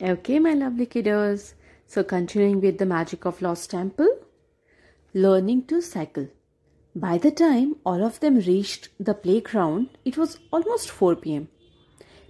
Okay, 0.00 0.38
my 0.38 0.54
lovely 0.54 0.86
kiddos. 0.86 1.54
So, 1.88 2.04
continuing 2.04 2.60
with 2.60 2.78
the 2.78 2.86
magic 2.86 3.24
of 3.24 3.42
Lost 3.42 3.70
Temple, 3.70 4.18
learning 5.12 5.64
to 5.66 5.80
cycle. 5.82 6.28
By 6.94 7.18
the 7.18 7.32
time 7.32 7.74
all 7.84 8.04
of 8.04 8.20
them 8.20 8.36
reached 8.36 8.90
the 9.00 9.14
playground, 9.14 9.88
it 10.04 10.16
was 10.16 10.38
almost 10.52 10.88
4 10.88 11.16
pm. 11.16 11.48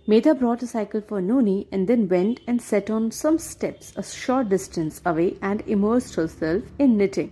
Medha 0.07 0.39
brought 0.39 0.62
a 0.62 0.67
cycle 0.67 1.03
for 1.03 1.21
Noni 1.21 1.69
and 1.71 1.87
then 1.87 2.09
went 2.09 2.40
and 2.46 2.62
sat 2.62 2.88
on 2.88 3.10
some 3.10 3.38
steps 3.38 3.92
a 3.96 4.03
short 4.03 4.48
distance 4.48 5.03
away 5.04 5.37
and 5.42 5.60
immersed 5.66 6.14
herself 6.14 6.62
in 6.78 6.96
knitting. 6.96 7.30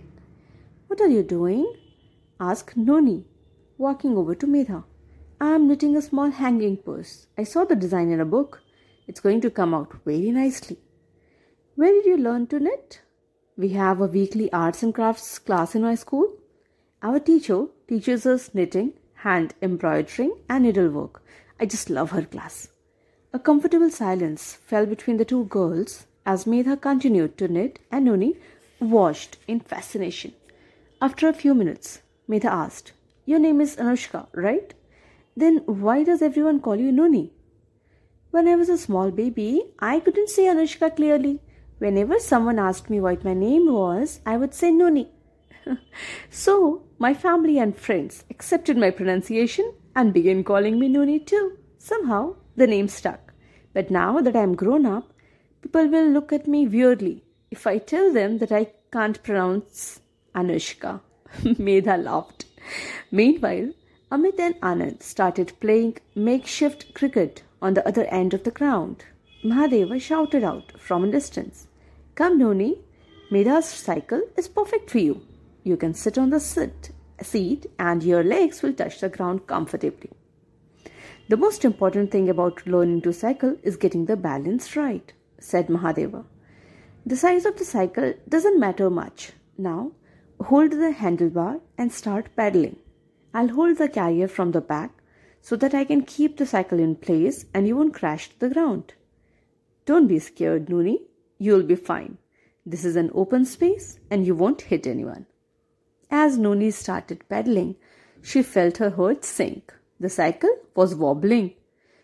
What 0.85 1.01
are 1.01 1.07
you 1.07 1.23
doing? 1.23 1.65
asked 2.39 2.77
Noni, 2.77 3.25
walking 3.79 4.15
over 4.15 4.35
to 4.35 4.45
Medha. 4.45 4.83
I 5.41 5.55
am 5.55 5.67
knitting 5.67 5.97
a 5.97 6.01
small 6.03 6.29
hanging 6.29 6.77
purse. 6.77 7.25
I 7.39 7.43
saw 7.43 7.65
the 7.65 7.75
design 7.75 8.11
in 8.11 8.19
a 8.19 8.25
book. 8.25 8.61
It's 9.07 9.21
going 9.21 9.41
to 9.41 9.49
come 9.49 9.73
out 9.73 9.93
very 10.05 10.31
nicely. 10.31 10.77
Where 11.75 11.91
did 11.91 12.05
you 12.05 12.17
learn 12.17 12.47
to 12.47 12.59
knit? 12.59 13.01
We 13.55 13.69
have 13.69 14.01
a 14.01 14.05
weekly 14.05 14.51
arts 14.51 14.83
and 14.83 14.93
crafts 14.93 15.39
class 15.39 15.75
in 15.75 15.81
my 15.81 15.95
school. 15.95 16.33
Our 17.01 17.19
teacher 17.19 17.67
teaches 17.87 18.25
us 18.25 18.53
knitting, 18.53 18.93
hand 19.15 19.53
embroidering, 19.61 20.37
and 20.49 20.65
needlework. 20.65 21.21
I 21.59 21.65
just 21.65 21.89
love 21.89 22.11
her 22.11 22.23
class. 22.23 22.67
A 23.33 23.39
comfortable 23.39 23.89
silence 23.89 24.55
fell 24.55 24.85
between 24.85 25.17
the 25.17 25.25
two 25.25 25.45
girls 25.45 26.05
as 26.25 26.45
Medha 26.45 26.79
continued 26.79 27.37
to 27.37 27.47
knit 27.47 27.79
and 27.91 28.05
Noni 28.05 28.35
watched 28.79 29.37
in 29.47 29.59
fascination. 29.59 30.33
After 31.01 31.27
a 31.27 31.33
few 31.33 31.53
minutes, 31.53 32.01
Medha 32.29 32.45
asked, 32.45 32.91
Your 33.25 33.39
name 33.39 33.61
is 33.61 33.75
Anushka, 33.77 34.27
right? 34.33 34.73
Then 35.35 35.57
why 35.65 36.03
does 36.03 36.21
everyone 36.21 36.59
call 36.59 36.75
you 36.75 36.91
Noni? 36.91 37.31
When 38.37 38.47
I 38.47 38.53
was 38.55 38.69
a 38.69 38.77
small 38.77 39.09
baby, 39.09 39.63
I 39.79 39.99
couldn't 39.99 40.29
say 40.29 40.43
Anushka 40.43 40.95
clearly. 40.95 41.41
Whenever 41.79 42.19
someone 42.19 42.59
asked 42.59 42.87
me 42.87 43.01
what 43.01 43.23
my 43.23 43.33
name 43.33 43.65
was, 43.73 44.19
I 44.27 44.37
would 44.37 44.53
say 44.53 44.69
Noni. 44.69 45.09
so, 46.29 46.83
my 46.99 47.15
family 47.15 47.57
and 47.57 47.75
friends 47.75 48.25
accepted 48.29 48.77
my 48.77 48.91
pronunciation 48.91 49.73
and 49.95 50.13
began 50.13 50.43
calling 50.43 50.77
me 50.77 50.87
Noni 50.87 51.17
too. 51.17 51.57
Somehow, 51.79 52.35
the 52.55 52.67
name 52.67 52.87
stuck. 52.87 53.33
But 53.73 53.89
now 53.89 54.21
that 54.21 54.35
I 54.35 54.43
am 54.43 54.53
grown 54.53 54.85
up, 54.85 55.11
people 55.63 55.87
will 55.87 56.07
look 56.07 56.31
at 56.31 56.45
me 56.47 56.67
weirdly 56.67 57.23
if 57.49 57.65
I 57.65 57.79
tell 57.79 58.13
them 58.13 58.37
that 58.37 58.51
I 58.51 58.67
can't 58.93 59.23
pronounce 59.23 59.99
Anushka. 60.35 61.01
Medha 61.41 61.97
laughed. 62.03 62.45
Meanwhile, 63.09 63.71
Amit 64.11 64.39
and 64.39 64.61
Anand 64.61 65.01
started 65.01 65.53
playing 65.59 65.97
makeshift 66.13 66.93
cricket 66.93 67.41
on 67.61 67.73
the 67.73 67.87
other 67.87 68.05
end 68.05 68.33
of 68.33 68.43
the 68.43 68.51
ground. 68.51 69.05
Mahadeva 69.43 69.99
shouted 70.01 70.43
out 70.43 70.73
from 70.79 71.03
a 71.03 71.11
distance, 71.11 71.67
Come, 72.15 72.39
Noni, 72.39 72.79
Medha's 73.31 73.65
cycle 73.65 74.21
is 74.35 74.47
perfect 74.47 74.89
for 74.89 74.99
you. 74.99 75.21
You 75.63 75.77
can 75.77 75.93
sit 75.93 76.17
on 76.17 76.29
the 76.29 76.39
sit, 76.39 76.91
seat 77.21 77.65
and 77.77 78.03
your 78.03 78.23
legs 78.23 78.61
will 78.61 78.73
touch 78.73 78.99
the 78.99 79.09
ground 79.09 79.47
comfortably. 79.47 80.11
The 81.29 81.37
most 81.37 81.65
important 81.65 82.11
thing 82.11 82.29
about 82.29 82.65
learning 82.65 83.01
to 83.01 83.11
cycle 83.11 83.57
is 83.61 83.75
getting 83.75 84.05
the 84.05 84.15
balance 84.15 84.75
right, 84.75 85.11
said 85.39 85.67
Mahadeva. 85.67 86.23
The 87.05 87.17
size 87.17 87.45
of 87.45 87.57
the 87.57 87.65
cycle 87.65 88.13
doesn't 88.29 88.59
matter 88.59 88.89
much. 88.89 89.33
Now, 89.57 89.91
hold 90.41 90.71
the 90.71 90.93
handlebar 90.97 91.59
and 91.77 91.91
start 91.91 92.35
pedaling. 92.35 92.77
I'll 93.33 93.49
hold 93.49 93.77
the 93.77 93.89
carrier 93.89 94.27
from 94.27 94.51
the 94.51 94.61
back 94.61 94.91
so 95.47 95.55
that 95.55 95.73
I 95.73 95.85
can 95.85 96.01
keep 96.03 96.35
the 96.35 96.45
cycle 96.45 96.77
in 96.77 96.95
place 96.95 97.45
and 97.53 97.65
you 97.65 97.77
won't 97.77 97.93
crash 97.93 98.27
to 98.27 98.37
the 98.37 98.49
ground. 98.53 98.95
Don't 99.85 100.07
be 100.07 100.19
scared, 100.19 100.67
Noni. 100.67 101.03
You'll 101.37 101.63
be 101.63 101.77
fine. 101.77 102.17
This 102.65 102.83
is 102.83 102.97
an 102.97 103.11
open 103.15 103.45
space 103.45 103.97
and 104.11 104.25
you 104.25 104.35
won't 104.35 104.63
hit 104.63 104.85
anyone. 104.85 105.25
As 106.11 106.37
Noni 106.37 106.71
started 106.71 107.23
pedaling, 107.29 107.77
she 108.21 108.43
felt 108.43 108.79
her 108.79 108.89
heart 108.89 109.23
sink. 109.23 109.73
The 110.01 110.09
cycle 110.09 110.53
was 110.75 110.93
wobbling. 110.93 111.53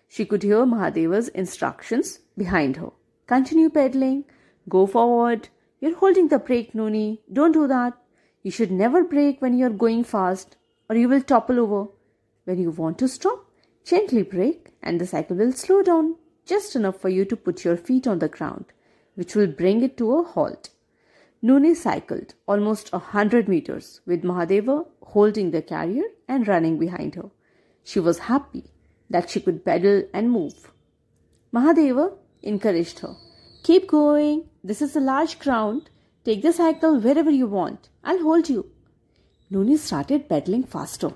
She 0.07 0.23
could 0.23 0.43
hear 0.43 0.65
Mahadeva's 0.65 1.27
instructions 1.27 2.19
behind 2.37 2.77
her. 2.77 2.91
Continue 3.27 3.69
pedaling. 3.69 4.23
Go 4.69 4.85
forward. 4.87 5.49
You're 5.81 5.97
holding 5.97 6.29
the 6.29 6.39
brake, 6.39 6.73
Noni. 6.73 7.19
Don't 7.33 7.51
do 7.51 7.67
that. 7.67 7.91
You 8.41 8.51
should 8.51 8.71
never 8.71 9.03
brake 9.03 9.41
when 9.41 9.57
you're 9.57 9.81
going 9.85 10.05
fast 10.05 10.55
or 10.89 10.95
you 10.95 11.09
will 11.09 11.21
topple 11.21 11.59
over. 11.59 11.89
When 12.45 12.59
you 12.59 12.71
want 12.71 12.97
to 12.99 13.07
stop, 13.07 13.45
gently 13.85 14.23
brake 14.23 14.73
and 14.81 14.99
the 14.99 15.07
cycle 15.07 15.37
will 15.37 15.53
slow 15.53 15.81
down 15.81 16.15
just 16.45 16.75
enough 16.75 16.99
for 16.99 17.09
you 17.09 17.23
to 17.25 17.37
put 17.37 17.63
your 17.63 17.77
feet 17.77 18.05
on 18.05 18.19
the 18.19 18.27
ground, 18.27 18.65
which 19.15 19.35
will 19.35 19.47
bring 19.47 19.81
it 19.81 19.95
to 19.97 20.13
a 20.17 20.23
halt. 20.23 20.69
Noni 21.41 21.73
cycled 21.73 22.33
almost 22.47 22.89
a 22.93 22.99
hundred 22.99 23.47
meters 23.47 24.01
with 24.05 24.23
Mahadeva 24.23 24.85
holding 25.01 25.51
the 25.51 25.61
carrier 25.61 26.03
and 26.27 26.47
running 26.47 26.79
behind 26.79 27.15
her. 27.15 27.29
She 27.83 27.99
was 27.99 28.19
happy 28.19 28.65
that 29.09 29.29
she 29.29 29.41
could 29.41 29.65
pedal 29.65 30.03
and 30.13 30.31
move. 30.31 30.71
Mahadeva 31.53 32.13
encouraged 32.41 32.99
her. 32.99 33.15
Keep 33.63 33.87
going. 33.87 34.49
This 34.63 34.81
is 34.81 34.95
a 34.95 35.01
large 35.01 35.39
ground. 35.39 35.89
Take 36.25 36.41
the 36.41 36.53
cycle 36.53 36.99
wherever 36.99 37.29
you 37.29 37.47
want. 37.47 37.89
I'll 38.03 38.21
hold 38.21 38.49
you. 38.49 38.69
Noni 39.49 39.77
started 39.77 40.27
pedaling 40.27 40.63
faster. 40.63 41.11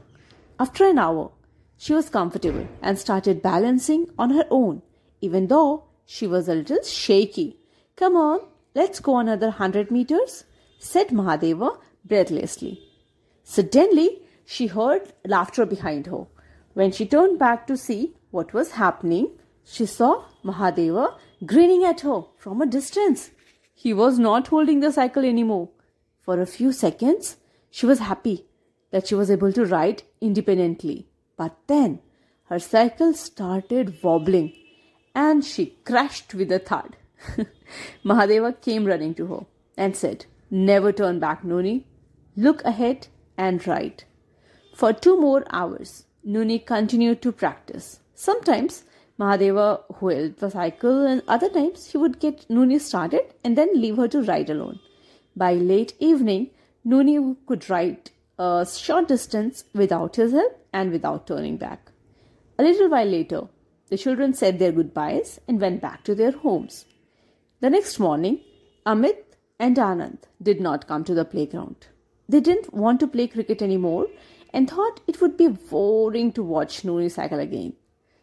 After 0.59 0.85
an 0.85 0.97
hour, 0.97 1.29
she 1.77 1.93
was 1.93 2.09
comfortable 2.09 2.67
and 2.81 2.97
started 2.97 3.43
balancing 3.43 4.07
on 4.17 4.31
her 4.31 4.45
own, 4.49 4.81
even 5.21 5.47
though 5.47 5.83
she 6.05 6.25
was 6.25 6.49
a 6.49 6.55
little 6.55 6.81
shaky. 6.83 7.57
Come 7.95 8.15
on, 8.15 8.39
let's 8.73 8.99
go 8.99 9.17
another 9.17 9.51
hundred 9.51 9.91
meters, 9.91 10.45
said 10.79 11.09
Mahadeva 11.09 11.77
breathlessly. 12.03 12.81
Suddenly, 13.43 14.23
she 14.45 14.65
heard 14.65 15.13
laughter 15.25 15.65
behind 15.65 16.07
her. 16.07 16.25
When 16.73 16.91
she 16.91 17.05
turned 17.05 17.37
back 17.37 17.67
to 17.67 17.77
see 17.77 18.15
what 18.31 18.53
was 18.53 18.71
happening, 18.71 19.29
she 19.63 19.85
saw 19.85 20.25
Mahadeva 20.43 21.17
grinning 21.45 21.83
at 21.83 22.01
her 22.01 22.23
from 22.37 22.61
a 22.61 22.65
distance. 22.65 23.29
He 23.75 23.93
was 23.93 24.17
not 24.17 24.47
holding 24.47 24.79
the 24.79 24.91
cycle 24.91 25.23
anymore. 25.23 25.69
For 26.21 26.41
a 26.41 26.47
few 26.47 26.71
seconds, 26.71 27.37
she 27.69 27.85
was 27.85 27.99
happy 27.99 28.47
that 28.91 29.07
she 29.07 29.15
was 29.15 29.29
able 29.29 29.51
to 29.53 29.65
ride 29.65 30.03
independently. 30.21 31.07
But 31.35 31.55
then 31.67 31.99
her 32.45 32.59
cycle 32.59 33.13
started 33.13 34.01
wobbling 34.01 34.53
and 35.13 35.43
she 35.43 35.77
crashed 35.83 36.33
with 36.33 36.51
a 36.51 36.59
thud. 36.59 36.95
Mahadeva 38.05 38.61
came 38.61 38.85
running 38.85 39.13
to 39.15 39.25
her 39.27 39.45
and 39.77 39.95
said, 39.95 40.25
Never 40.49 40.91
turn 40.91 41.19
back, 41.19 41.43
Noni. 41.43 41.85
Look 42.35 42.63
ahead 42.63 43.07
and 43.37 43.65
ride. 43.67 44.03
For 44.75 44.93
two 44.93 45.19
more 45.19 45.43
hours, 45.49 46.05
Noni 46.23 46.59
continued 46.59 47.21
to 47.23 47.31
practice. 47.31 47.99
Sometimes 48.13 48.83
Mahadeva 49.19 49.81
wheeled 50.01 50.37
the 50.37 50.51
cycle, 50.51 51.05
and 51.05 51.23
other 51.27 51.49
times 51.49 51.91
he 51.91 51.97
would 51.97 52.19
get 52.19 52.47
Noni 52.49 52.77
started 52.77 53.33
and 53.43 53.57
then 53.57 53.69
leave 53.73 53.97
her 53.97 54.07
to 54.09 54.21
ride 54.21 54.49
alone. 54.49 54.79
By 55.35 55.53
late 55.55 55.93
evening, 55.99 56.51
Noni 56.85 57.35
could 57.47 57.69
ride 57.69 58.11
a 58.37 58.67
short 58.71 59.07
distance 59.07 59.63
without 59.73 60.15
his 60.15 60.31
help 60.31 60.65
and 60.73 60.91
without 60.91 61.27
turning 61.27 61.57
back. 61.57 61.91
A 62.59 62.63
little 62.63 62.89
while 62.89 63.07
later, 63.07 63.43
the 63.89 63.97
children 63.97 64.33
said 64.33 64.59
their 64.59 64.71
goodbyes 64.71 65.39
and 65.47 65.61
went 65.61 65.81
back 65.81 66.03
to 66.03 66.15
their 66.15 66.31
homes. 66.31 66.85
The 67.61 67.69
next 67.69 67.99
morning, 67.99 68.41
Amit 68.85 69.23
and 69.59 69.75
Anand 69.75 70.19
did 70.41 70.61
not 70.61 70.87
come 70.87 71.03
to 71.05 71.13
the 71.13 71.25
playground. 71.25 71.87
They 72.29 72.39
didn't 72.39 72.73
want 72.73 72.99
to 72.99 73.07
play 73.07 73.27
cricket 73.27 73.61
anymore 73.61 74.07
and 74.53 74.69
thought 74.69 75.01
it 75.07 75.21
would 75.21 75.37
be 75.37 75.47
boring 75.47 76.31
to 76.33 76.43
watch 76.43 76.83
Noni 76.83 77.09
cycle 77.09 77.39
again. 77.39 77.73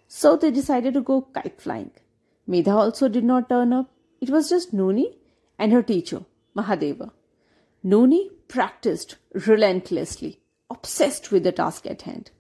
So 0.07 0.37
they 0.37 0.51
decided 0.51 0.95
to 0.95 1.01
go 1.01 1.23
kite 1.23 1.61
flying. 1.61 1.91
Medha 2.49 2.75
also 2.75 3.09
did 3.09 3.25
not 3.25 3.49
turn 3.49 3.73
up. 3.73 3.91
It 4.21 4.31
was 4.31 4.49
just 4.49 4.73
Noni 4.73 5.19
and 5.59 5.73
her 5.73 5.83
teacher, 5.83 6.25
Mahadeva. 6.57 7.11
Noni 7.87 8.31
practiced 8.49 9.17
relentlessly, 9.47 10.41
obsessed 10.71 11.31
with 11.31 11.45
the 11.45 11.53
task 11.53 11.85
at 11.85 12.01
hand. 12.03 12.31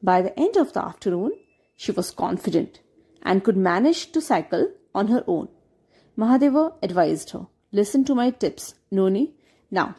By 0.00 0.22
the 0.22 0.38
end 0.38 0.56
of 0.56 0.72
the 0.72 0.84
afternoon, 0.84 1.32
she 1.74 1.90
was 1.90 2.12
confident 2.12 2.78
and 3.20 3.42
could 3.42 3.56
manage 3.56 4.12
to 4.12 4.20
cycle 4.20 4.70
on 4.94 5.08
her 5.08 5.24
own. 5.26 5.48
Mahadeva 6.16 6.74
advised 6.80 7.30
her, 7.30 7.48
Listen 7.72 8.04
to 8.04 8.14
my 8.14 8.30
tips, 8.30 8.76
Noni. 8.92 9.34
Now, 9.68 9.96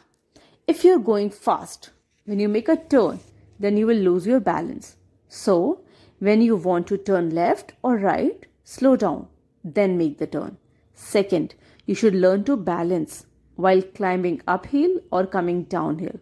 if 0.66 0.82
you're 0.82 0.98
going 0.98 1.28
fast, 1.28 1.90
when 2.24 2.40
you 2.40 2.48
make 2.48 2.70
a 2.70 2.76
turn, 2.76 3.20
then 3.60 3.76
you 3.76 3.86
will 3.86 3.98
lose 3.98 4.26
your 4.26 4.40
balance. 4.40 4.96
So, 5.28 5.82
when 6.20 6.40
you 6.40 6.56
want 6.56 6.86
to 6.86 6.96
turn 6.96 7.34
left 7.34 7.74
or 7.82 7.98
right, 7.98 8.46
slow 8.64 8.96
down, 8.96 9.28
then 9.62 9.98
make 9.98 10.16
the 10.16 10.26
turn. 10.26 10.56
Second, 10.94 11.54
you 11.84 11.94
should 11.94 12.14
learn 12.14 12.44
to 12.44 12.56
balance 12.56 13.26
while 13.56 13.82
climbing 13.82 14.42
uphill 14.46 15.00
or 15.10 15.26
coming 15.26 15.64
downhill. 15.64 16.20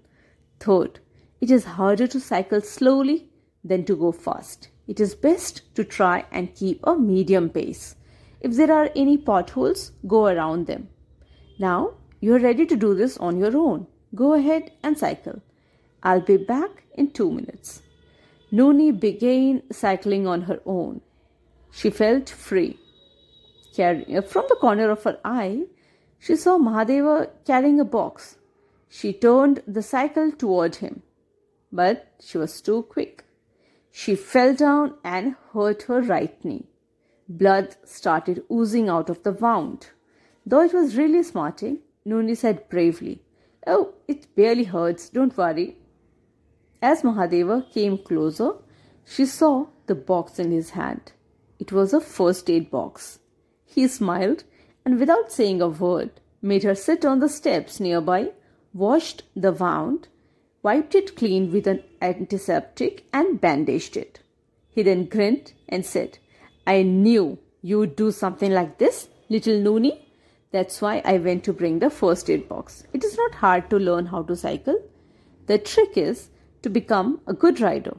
Third, 0.60 1.00
it 1.40 1.50
is 1.50 1.64
harder 1.64 2.06
to 2.06 2.20
cycle 2.20 2.60
slowly 2.60 3.28
than 3.62 3.84
to 3.84 3.96
go 3.96 4.12
fast. 4.12 4.68
It 4.86 5.00
is 5.00 5.14
best 5.14 5.62
to 5.74 5.84
try 5.84 6.24
and 6.30 6.54
keep 6.54 6.80
a 6.84 6.96
medium 6.96 7.50
pace. 7.50 7.96
If 8.40 8.56
there 8.56 8.72
are 8.72 8.90
any 8.94 9.16
potholes, 9.16 9.92
go 10.06 10.26
around 10.26 10.66
them. 10.66 10.88
Now 11.58 11.94
you 12.20 12.34
are 12.34 12.38
ready 12.38 12.66
to 12.66 12.76
do 12.76 12.94
this 12.94 13.16
on 13.18 13.38
your 13.38 13.56
own. 13.56 13.86
Go 14.14 14.34
ahead 14.34 14.72
and 14.82 14.98
cycle. 14.98 15.42
I'll 16.02 16.20
be 16.20 16.36
back 16.36 16.84
in 16.94 17.10
two 17.10 17.30
minutes. 17.30 17.82
Noni 18.50 18.92
began 18.92 19.62
cycling 19.72 20.26
on 20.26 20.42
her 20.42 20.60
own. 20.64 21.00
She 21.72 21.90
felt 21.90 22.28
free. 22.28 22.78
Uh, 23.76 24.20
from 24.20 24.44
the 24.48 24.56
corner 24.60 24.90
of 24.90 25.02
her 25.02 25.18
eye, 25.24 25.64
she 26.24 26.36
saw 26.36 26.56
Mahadeva 26.56 27.28
carrying 27.44 27.78
a 27.80 27.84
box. 27.84 28.38
She 28.88 29.12
turned 29.12 29.62
the 29.66 29.82
cycle 29.82 30.32
toward 30.32 30.76
him, 30.76 31.02
but 31.70 32.14
she 32.18 32.38
was 32.38 32.62
too 32.62 32.84
quick. 32.84 33.24
She 33.90 34.14
fell 34.14 34.54
down 34.54 34.94
and 35.04 35.36
hurt 35.52 35.82
her 35.82 36.00
right 36.00 36.42
knee. 36.42 36.64
Blood 37.28 37.76
started 37.84 38.42
oozing 38.50 38.88
out 38.88 39.10
of 39.10 39.22
the 39.22 39.32
wound. 39.32 39.88
Though 40.46 40.62
it 40.62 40.72
was 40.72 40.96
really 40.96 41.22
smarting, 41.22 41.80
Noni 42.06 42.34
said 42.34 42.70
bravely, 42.70 43.20
Oh, 43.66 43.92
it 44.08 44.34
barely 44.34 44.64
hurts, 44.64 45.10
don't 45.10 45.36
worry. 45.36 45.76
As 46.80 47.02
Mahadeva 47.02 47.70
came 47.70 47.98
closer, 47.98 48.52
she 49.04 49.26
saw 49.26 49.66
the 49.86 49.94
box 49.94 50.38
in 50.38 50.52
his 50.52 50.70
hand. 50.70 51.12
It 51.58 51.70
was 51.70 51.92
a 51.92 52.00
first 52.00 52.48
aid 52.48 52.70
box. 52.70 53.18
He 53.66 53.86
smiled 53.88 54.44
and, 54.84 54.98
without 54.98 55.32
saying 55.32 55.60
a 55.62 55.68
word, 55.68 56.10
made 56.42 56.62
her 56.62 56.74
sit 56.74 57.04
on 57.04 57.20
the 57.20 57.28
steps 57.28 57.80
nearby, 57.80 58.30
washed 58.72 59.22
the 59.34 59.52
wound, 59.52 60.08
wiped 60.62 60.94
it 60.94 61.16
clean 61.16 61.50
with 61.52 61.66
an 61.66 61.82
antiseptic, 62.02 63.06
and 63.12 63.40
bandaged 63.40 63.96
it. 63.96 64.20
He 64.70 64.82
then 64.82 65.06
grinned 65.06 65.52
and 65.68 65.86
said, 65.86 66.18
I 66.66 66.82
knew 66.82 67.38
you'd 67.62 67.96
do 67.96 68.10
something 68.10 68.52
like 68.52 68.78
this, 68.78 69.08
little 69.28 69.58
Noni. 69.60 70.00
That's 70.50 70.80
why 70.80 71.02
I 71.04 71.18
went 71.18 71.44
to 71.44 71.52
bring 71.52 71.78
the 71.78 71.90
first 71.90 72.28
aid 72.30 72.48
box. 72.48 72.84
It 72.92 73.04
is 73.04 73.16
not 73.16 73.34
hard 73.36 73.70
to 73.70 73.78
learn 73.78 74.06
how 74.06 74.22
to 74.22 74.36
cycle. 74.36 74.80
The 75.46 75.58
trick 75.58 75.96
is 75.96 76.30
to 76.62 76.70
become 76.70 77.20
a 77.26 77.34
good 77.34 77.60
rider. 77.60 77.96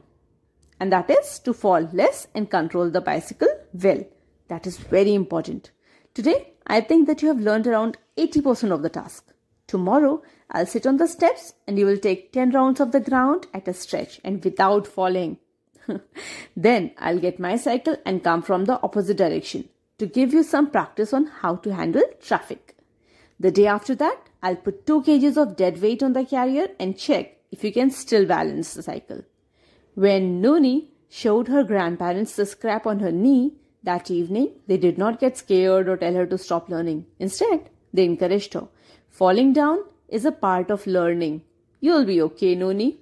And 0.80 0.92
that 0.92 1.10
is 1.10 1.38
to 1.40 1.52
fall 1.52 1.88
less 1.92 2.26
and 2.34 2.50
control 2.50 2.90
the 2.90 3.00
bicycle 3.00 3.48
well. 3.72 4.04
That 4.48 4.66
is 4.66 4.78
very 4.78 5.14
important. 5.14 5.70
Today, 6.14 6.52
I 6.66 6.80
think 6.80 7.06
that 7.06 7.22
you 7.22 7.28
have 7.28 7.40
learned 7.40 7.66
around 7.66 7.96
80% 8.16 8.72
of 8.72 8.82
the 8.82 8.88
task. 8.88 9.32
Tomorrow, 9.66 10.22
I'll 10.50 10.66
sit 10.66 10.86
on 10.86 10.96
the 10.96 11.08
steps 11.08 11.54
and 11.66 11.78
you 11.78 11.86
will 11.86 11.98
take 11.98 12.32
10 12.32 12.50
rounds 12.50 12.80
of 12.80 12.92
the 12.92 13.00
ground 13.00 13.46
at 13.52 13.68
a 13.68 13.74
stretch 13.74 14.20
and 14.24 14.42
without 14.44 14.86
falling. 14.86 15.38
then 16.56 16.92
I'll 16.98 17.18
get 17.18 17.38
my 17.38 17.56
cycle 17.56 17.96
and 18.04 18.22
come 18.22 18.42
from 18.42 18.64
the 18.64 18.80
opposite 18.82 19.16
direction 19.16 19.68
to 19.98 20.06
give 20.06 20.32
you 20.32 20.42
some 20.42 20.70
practice 20.70 21.12
on 21.12 21.26
how 21.26 21.56
to 21.56 21.74
handle 21.74 22.02
traffic. 22.20 22.76
The 23.38 23.50
day 23.50 23.66
after 23.66 23.94
that, 23.96 24.18
I'll 24.42 24.56
put 24.56 24.86
2 24.86 25.02
kgs 25.02 25.36
of 25.36 25.56
dead 25.56 25.80
weight 25.80 26.02
on 26.02 26.12
the 26.12 26.24
carrier 26.24 26.68
and 26.78 26.98
check 26.98 27.36
if 27.50 27.64
you 27.64 27.72
can 27.72 27.90
still 27.90 28.26
balance 28.26 28.74
the 28.74 28.82
cycle. 28.82 29.24
When 29.94 30.40
Noni 30.40 30.90
showed 31.08 31.48
her 31.48 31.62
grandparents 31.62 32.36
the 32.36 32.46
scrap 32.46 32.86
on 32.86 33.00
her 33.00 33.12
knee 33.12 33.54
that 33.86 34.10
evening, 34.10 34.50
they 34.66 34.76
did 34.76 34.98
not 34.98 35.18
get 35.18 35.38
scared 35.38 35.88
or 35.88 35.96
tell 35.96 36.14
her 36.14 36.26
to 36.26 36.38
stop 36.38 36.68
learning. 36.68 37.06
Instead, 37.18 37.70
they 37.92 38.04
encouraged 38.04 38.54
her. 38.54 38.68
Falling 39.08 39.52
down 39.52 39.78
is 40.08 40.24
a 40.24 40.32
part 40.32 40.70
of 40.70 40.86
learning. 40.86 41.42
You'll 41.80 42.04
be 42.04 42.20
okay, 42.22 42.54
Noni. 42.54 42.98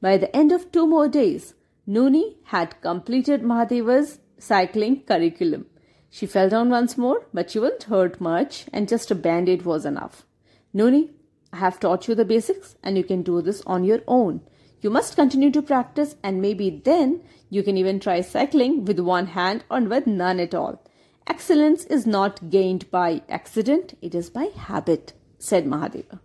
By 0.00 0.16
the 0.16 0.34
end 0.36 0.52
of 0.52 0.70
two 0.70 0.86
more 0.86 1.08
days, 1.08 1.54
Noni 1.86 2.36
had 2.44 2.80
completed 2.80 3.42
Mahadeva's 3.42 4.20
cycling 4.38 5.02
curriculum. 5.02 5.66
She 6.10 6.26
fell 6.26 6.48
down 6.48 6.70
once 6.70 6.96
more, 6.96 7.26
but 7.34 7.50
she 7.50 7.58
wasn't 7.58 7.84
hurt 7.84 8.20
much, 8.20 8.66
and 8.72 8.88
just 8.88 9.10
a 9.10 9.14
band 9.14 9.48
aid 9.48 9.62
was 9.62 9.84
enough. 9.84 10.24
Noni, 10.72 11.10
I 11.52 11.56
have 11.56 11.80
taught 11.80 12.08
you 12.08 12.14
the 12.14 12.24
basics, 12.24 12.76
and 12.82 12.96
you 12.96 13.04
can 13.04 13.22
do 13.22 13.42
this 13.42 13.62
on 13.66 13.84
your 13.84 14.00
own. 14.06 14.40
You 14.84 14.90
must 14.90 15.16
continue 15.16 15.50
to 15.52 15.62
practice, 15.62 16.14
and 16.22 16.42
maybe 16.42 16.68
then 16.68 17.22
you 17.48 17.62
can 17.62 17.78
even 17.78 17.98
try 17.98 18.20
cycling 18.20 18.84
with 18.84 19.00
one 19.00 19.28
hand 19.28 19.64
or 19.70 19.80
with 19.80 20.06
none 20.06 20.38
at 20.38 20.54
all. 20.54 20.82
Excellence 21.26 21.86
is 21.86 22.06
not 22.06 22.50
gained 22.50 22.90
by 22.90 23.22
accident, 23.30 23.96
it 24.02 24.14
is 24.14 24.28
by 24.28 24.50
habit, 24.54 25.14
said 25.38 25.64
Mahadeva. 25.64 26.20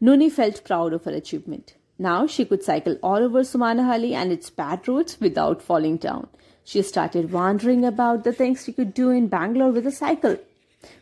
Noni 0.00 0.28
felt 0.30 0.64
proud 0.64 0.92
of 0.92 1.04
her 1.04 1.12
achievement. 1.12 1.76
Now 1.96 2.26
she 2.26 2.44
could 2.44 2.64
cycle 2.64 2.98
all 3.04 3.22
over 3.22 3.42
Sumanahalli 3.42 4.14
and 4.14 4.32
its 4.32 4.50
bad 4.50 4.88
roads 4.88 5.20
without 5.20 5.62
falling 5.62 5.98
down. 5.98 6.26
She 6.64 6.82
started 6.82 7.30
wondering 7.30 7.84
about 7.84 8.24
the 8.24 8.32
things 8.32 8.64
she 8.64 8.72
could 8.72 8.94
do 8.94 9.10
in 9.10 9.28
Bangalore 9.28 9.70
with 9.70 9.86
a 9.86 9.92
cycle. 9.92 10.38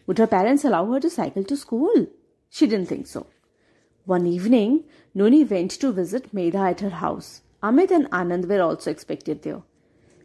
Would 0.06 0.18
her 0.18 0.26
parents 0.26 0.66
allow 0.66 0.84
her 0.92 1.00
to 1.00 1.08
cycle 1.08 1.44
to 1.44 1.56
school? 1.56 2.08
She 2.50 2.66
didn't 2.66 2.88
think 2.90 3.06
so. 3.06 3.26
One 4.06 4.26
evening, 4.26 4.84
Noni 5.14 5.44
went 5.44 5.72
to 5.72 5.92
visit 5.92 6.34
Medha 6.34 6.70
at 6.70 6.80
her 6.80 6.90
house. 6.90 7.42
Amit 7.62 7.90
and 7.90 8.10
Anand 8.10 8.48
were 8.48 8.62
also 8.62 8.90
expected 8.90 9.42
there. 9.42 9.62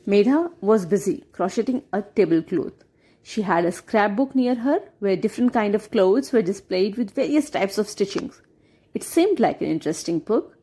Medha 0.07 0.51
was 0.61 0.85
busy 0.85 1.25
crocheting 1.33 1.83
a 1.91 2.01
tablecloth. 2.01 2.83
She 3.21 3.41
had 3.41 3.65
a 3.65 3.71
scrapbook 3.71 4.33
near 4.35 4.55
her 4.55 4.79
where 4.99 5.15
different 5.15 5.51
kind 5.51 5.75
of 5.75 5.91
clothes 5.91 6.31
were 6.31 6.41
displayed 6.41 6.95
with 6.95 7.15
various 7.15 7.49
types 7.49 7.77
of 7.77 7.87
stitchings. 7.87 8.39
It 8.93 9.03
seemed 9.03 9.39
like 9.39 9.61
an 9.61 9.67
interesting 9.67 10.19
book. 10.19 10.57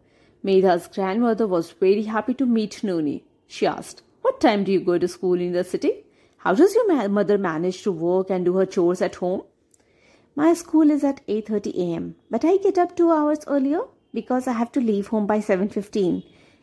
Medha's 0.45 0.89
grandmother 0.89 1.47
was 1.47 1.73
very 1.73 2.05
happy 2.05 2.35
to 2.35 2.47
meet 2.47 2.83
Noni. 2.83 3.25
She 3.47 3.67
asked, 3.67 4.03
what 4.23 4.41
time 4.41 4.65
do 4.65 4.73
you 4.73 4.81
go 4.81 4.97
to 4.97 5.07
school 5.09 5.41
in 5.41 5.53
the 5.53 5.65
city? 5.65 6.05
How 6.39 6.55
does 6.55 6.75
your 6.75 7.09
mother 7.09 7.37
manage 7.37 7.83
to 7.83 7.93
work 7.93 8.31
and 8.31 8.45
do 8.45 8.57
her 8.57 8.67
chores 8.67 9.03
at 9.03 9.17
home? 9.17 9.43
My 10.35 10.55
school 10.55 10.91
is 10.91 11.05
at 11.05 11.21
8:30 11.27 11.75
a.m., 11.77 12.15
but 12.31 12.43
I 12.43 12.57
get 12.57 12.79
up 12.79 12.97
2 12.97 13.11
hours 13.11 13.41
earlier 13.47 13.83
because 14.15 14.47
I 14.47 14.53
have 14.53 14.73
to 14.73 14.81
leave 14.81 15.09
home 15.09 15.27
by 15.27 15.41
7:15. 15.41 16.23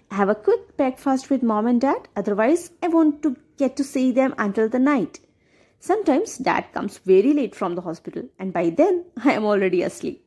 I 0.10 0.16
have 0.16 0.30
a 0.30 0.34
quick 0.34 0.76
breakfast 0.76 1.30
with 1.30 1.44
mom 1.44 1.68
and 1.68 1.80
dad, 1.80 2.08
otherwise 2.16 2.72
I 2.82 2.88
won't 2.88 3.22
to 3.22 3.36
get 3.58 3.76
to 3.76 3.84
see 3.84 4.12
them 4.12 4.34
until 4.40 4.70
the 4.70 4.80
night. 4.80 5.20
Sometimes 5.80 6.40
dad 6.40 6.74
comes 6.74 6.98
very 6.98 7.32
late 7.32 7.54
from 7.54 7.76
the 7.76 7.82
hospital 7.82 8.24
and 8.40 8.52
by 8.52 8.72
then 8.72 9.06
I 9.24 9.34
am 9.34 9.46
already 9.46 9.84
asleep. 9.84 10.26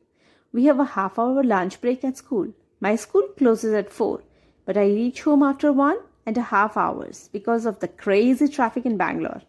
We 0.53 0.63
have 0.65 0.79
a 0.79 0.93
half 0.95 1.19
hour 1.19 1.43
lunch 1.43 1.81
break 1.81 2.05
at 2.05 2.15
school. 2.15 2.47
My 2.79 2.95
school 2.95 3.27
closes 3.37 3.73
at 3.73 3.91
4, 3.91 4.21
but 4.65 4.77
I 4.77 4.85
reach 4.85 5.23
home 5.23 5.43
after 5.43 5.73
1 5.73 5.97
and 6.25 6.37
a 6.37 6.49
half 6.53 6.77
hours 6.77 7.29
because 7.33 7.65
of 7.65 7.79
the 7.79 7.89
crazy 7.89 8.47
traffic 8.47 8.85
in 8.85 8.95
Bangalore. 8.95 9.41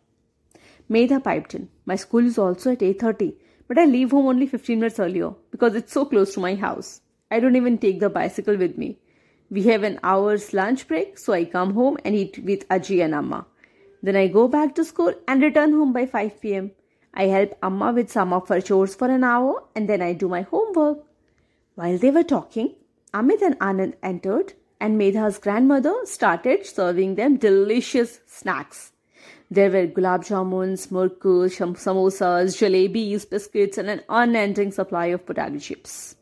Medha 0.90 1.22
piped 1.22 1.54
in. 1.54 1.68
My 1.86 1.94
school 1.94 2.26
is 2.26 2.38
also 2.38 2.72
at 2.72 2.80
8.30, 2.80 3.34
but 3.68 3.78
I 3.78 3.84
leave 3.84 4.10
home 4.10 4.26
only 4.26 4.46
15 4.46 4.78
minutes 4.78 5.00
earlier 5.00 5.32
because 5.50 5.74
it's 5.74 5.92
so 5.92 6.04
close 6.04 6.34
to 6.34 6.40
my 6.40 6.54
house. 6.54 7.00
I 7.30 7.40
don't 7.40 7.56
even 7.56 7.78
take 7.78 8.00
the 8.00 8.10
bicycle 8.10 8.56
with 8.56 8.76
me. 8.78 8.98
We 9.50 9.62
have 9.64 9.82
an 9.82 10.00
hour's 10.02 10.52
lunch 10.52 10.86
break, 10.88 11.18
so 11.18 11.32
I 11.32 11.44
come 11.44 11.74
home 11.74 11.98
and 12.04 12.14
eat 12.14 12.38
with 12.44 12.68
Aji 12.68 13.04
and 13.04 13.14
Amma. 13.14 13.46
Then 14.02 14.16
I 14.16 14.26
go 14.28 14.48
back 14.48 14.74
to 14.74 14.84
school 14.84 15.14
and 15.26 15.42
return 15.42 15.72
home 15.72 15.92
by 15.92 16.06
5 16.06 16.40
pm. 16.40 16.72
I 17.14 17.24
help 17.26 17.56
Amma 17.62 17.92
with 17.92 18.10
some 18.10 18.32
of 18.32 18.48
her 18.48 18.60
chores 18.60 18.94
for 18.94 19.08
an 19.08 19.24
hour 19.24 19.62
and 19.74 19.88
then 19.88 20.02
I 20.02 20.12
do 20.12 20.28
my 20.28 20.42
homework. 20.42 20.98
While 21.74 21.98
they 21.98 22.10
were 22.10 22.24
talking, 22.24 22.74
Amit 23.12 23.42
and 23.42 23.58
Anand 23.60 23.94
entered 24.02 24.54
and 24.80 24.98
Medha's 24.98 25.38
grandmother 25.38 25.94
started 26.04 26.66
serving 26.66 27.14
them 27.14 27.36
delicious 27.36 28.20
snacks. 28.26 28.92
There 29.54 29.70
were 29.70 29.86
gulab 29.86 30.22
jamuns, 30.26 30.88
murkus, 30.88 31.58
samosas, 31.80 32.56
jalebis, 32.60 33.30
biscuits, 33.30 33.78
and 33.78 33.88
an 33.88 34.00
unending 34.08 34.72
supply 34.72 35.06
of 35.16 35.24
potato 35.26 35.60
chips. 35.60 36.16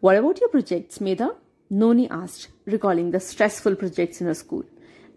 What 0.00 0.16
about 0.16 0.40
your 0.40 0.48
projects, 0.48 0.98
Medha? 1.00 1.36
Noni 1.68 2.08
asked, 2.08 2.48
recalling 2.64 3.10
the 3.10 3.20
stressful 3.20 3.76
projects 3.76 4.22
in 4.22 4.26
her 4.28 4.32
school. 4.32 4.64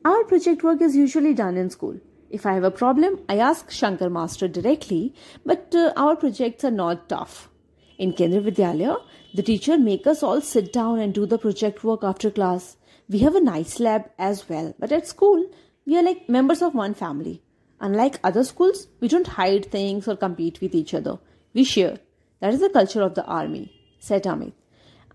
Our 0.03 0.25
project 0.25 0.63
work 0.63 0.81
is 0.81 0.97
usually 0.97 1.33
done 1.33 1.55
in 1.55 1.69
school. 1.69 1.97
If 2.29 2.45
I 2.45 2.55
have 2.55 2.65
a 2.65 2.71
problem, 2.71 3.21
I 3.29 3.37
ask 3.37 3.71
Shankar 3.71 4.09
Master 4.09 4.49
directly, 4.49 5.13
but 5.45 5.73
uh, 5.73 5.93
our 5.95 6.17
projects 6.17 6.65
are 6.65 6.71
not 6.71 7.07
tough. 7.07 7.49
In 7.97 8.11
Kendriya 8.11 8.49
Vidyalaya, 8.49 9.01
the 9.33 9.43
teacher 9.43 9.77
make 9.77 10.05
us 10.07 10.23
all 10.23 10.41
sit 10.41 10.73
down 10.73 10.99
and 10.99 11.13
do 11.13 11.25
the 11.25 11.37
project 11.37 11.85
work 11.85 12.03
after 12.03 12.29
class. 12.29 12.75
We 13.07 13.19
have 13.19 13.35
a 13.35 13.41
nice 13.41 13.79
lab 13.79 14.11
as 14.19 14.49
well, 14.49 14.75
but 14.77 14.91
at 14.91 15.07
school, 15.07 15.49
we 15.89 15.97
are 15.97 16.03
like 16.03 16.29
members 16.29 16.61
of 16.61 16.75
one 16.75 16.93
family. 16.93 17.41
Unlike 17.81 18.19
other 18.23 18.43
schools, 18.43 18.87
we 18.99 19.07
don't 19.07 19.25
hide 19.25 19.65
things 19.71 20.07
or 20.07 20.15
compete 20.15 20.61
with 20.61 20.75
each 20.75 20.93
other. 20.93 21.17
We 21.55 21.63
share. 21.63 21.97
That 22.41 22.53
is 22.53 22.59
the 22.59 22.69
culture 22.69 23.01
of 23.01 23.15
the 23.15 23.25
army, 23.25 23.73
said 23.97 24.23
Amit. 24.25 24.53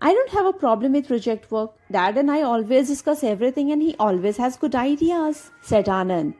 I 0.01 0.13
don't 0.13 0.31
have 0.31 0.45
a 0.45 0.59
problem 0.63 0.91
with 0.91 1.07
project 1.07 1.49
work. 1.49 1.71
Dad 1.89 2.17
and 2.17 2.29
I 2.29 2.41
always 2.41 2.89
discuss 2.89 3.23
everything 3.23 3.71
and 3.71 3.81
he 3.81 3.95
always 3.97 4.35
has 4.35 4.57
good 4.57 4.75
ideas, 4.75 5.49
said 5.61 5.85
Anand. 5.85 6.35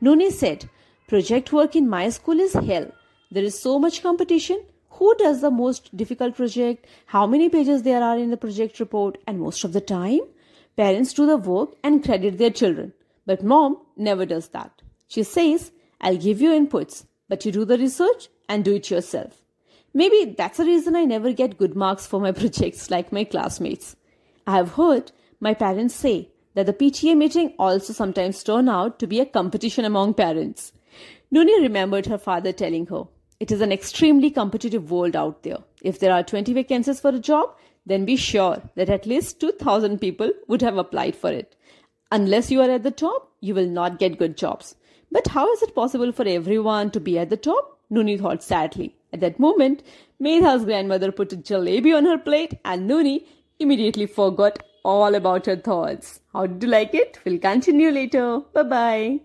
Noni 0.00 0.30
said, 0.30 0.70
Project 1.08 1.52
work 1.52 1.74
in 1.74 1.88
my 1.88 2.10
school 2.10 2.38
is 2.38 2.52
hell. 2.52 2.92
There 3.32 3.42
is 3.42 3.60
so 3.60 3.80
much 3.80 4.04
competition 4.04 4.62
who 4.90 5.16
does 5.16 5.40
the 5.40 5.50
most 5.50 5.96
difficult 5.96 6.36
project, 6.36 6.86
how 7.06 7.26
many 7.26 7.48
pages 7.48 7.82
there 7.82 8.04
are 8.04 8.16
in 8.16 8.30
the 8.30 8.36
project 8.36 8.78
report, 8.78 9.18
and 9.26 9.40
most 9.40 9.64
of 9.64 9.72
the 9.72 9.80
time, 9.80 10.20
parents 10.76 11.12
do 11.12 11.26
the 11.26 11.36
work 11.36 11.70
and 11.82 12.04
credit 12.04 12.38
their 12.38 12.50
children. 12.50 12.92
But 13.26 13.42
mom 13.42 13.78
never 13.96 14.26
does 14.26 14.48
that. 14.48 14.82
She 15.08 15.22
says, 15.22 15.72
I'll 16.00 16.16
give 16.16 16.40
you 16.40 16.50
inputs, 16.50 17.04
but 17.28 17.44
you 17.44 17.52
do 17.52 17.64
the 17.64 17.78
research 17.78 18.28
and 18.48 18.64
do 18.64 18.74
it 18.74 18.90
yourself. 18.90 19.42
Maybe 19.92 20.34
that's 20.36 20.58
the 20.58 20.64
reason 20.64 20.94
I 20.94 21.04
never 21.04 21.32
get 21.32 21.58
good 21.58 21.74
marks 21.74 22.06
for 22.06 22.20
my 22.20 22.32
projects 22.40 22.90
like 22.90 23.12
my 23.12 23.24
classmates. 23.24 23.96
I 24.46 24.56
have 24.56 24.72
heard 24.72 25.12
my 25.40 25.54
parents 25.54 25.94
say 25.94 26.30
that 26.54 26.66
the 26.66 26.72
PTA 26.72 27.16
meeting 27.16 27.54
also 27.58 27.92
sometimes 27.92 28.42
turn 28.42 28.68
out 28.68 28.98
to 28.98 29.06
be 29.06 29.20
a 29.20 29.26
competition 29.26 29.84
among 29.84 30.14
parents. 30.14 30.72
Noni 31.30 31.60
remembered 31.60 32.06
her 32.06 32.18
father 32.18 32.52
telling 32.52 32.86
her, 32.86 33.04
It 33.38 33.52
is 33.52 33.60
an 33.60 33.72
extremely 33.72 34.30
competitive 34.30 34.90
world 34.90 35.16
out 35.16 35.42
there. 35.42 35.58
If 35.82 35.98
there 35.98 36.12
are 36.12 36.22
20 36.22 36.52
vacancies 36.52 37.00
for 37.00 37.10
a 37.10 37.18
job, 37.18 37.54
then 37.86 38.04
be 38.04 38.16
sure 38.16 38.62
that 38.74 38.90
at 38.90 39.06
least 39.06 39.40
2000 39.40 40.00
people 40.00 40.30
would 40.48 40.62
have 40.62 40.76
applied 40.76 41.16
for 41.16 41.30
it. 41.30 41.56
Unless 42.12 42.50
you 42.50 42.60
are 42.60 42.70
at 42.70 42.82
the 42.82 42.90
top, 42.90 43.30
you 43.40 43.54
will 43.54 43.68
not 43.68 43.98
get 43.98 44.18
good 44.18 44.36
jobs. 44.36 44.74
But 45.12 45.28
how 45.28 45.52
is 45.52 45.62
it 45.62 45.74
possible 45.74 46.12
for 46.12 46.26
everyone 46.26 46.90
to 46.92 47.00
be 47.00 47.18
at 47.18 47.30
the 47.30 47.36
top? 47.36 47.78
Noni 47.90 48.16
thought 48.18 48.42
sadly. 48.42 48.96
At 49.12 49.20
that 49.20 49.40
moment, 49.40 49.82
Medha's 50.20 50.64
grandmother 50.64 51.10
put 51.12 51.32
a 51.32 51.36
jalebi 51.36 51.96
on 51.96 52.04
her 52.04 52.18
plate 52.18 52.58
and 52.64 52.86
Noni 52.86 53.26
immediately 53.58 54.06
forgot 54.06 54.60
all 54.84 55.14
about 55.14 55.46
her 55.46 55.56
thoughts. 55.56 56.20
How 56.32 56.46
did 56.46 56.62
you 56.62 56.68
like 56.68 56.94
it? 56.94 57.18
We'll 57.24 57.38
continue 57.38 57.90
later. 57.90 58.40
Bye 58.52 58.62
bye. 58.62 59.20